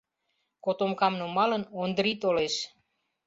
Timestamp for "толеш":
2.21-2.55